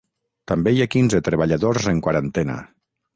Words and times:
També 0.51 0.71
hi 0.75 0.79
ha 0.85 0.87
quinze 0.95 1.19
treballadors 1.27 1.85
en 1.93 1.99
quarantena. 2.09 2.57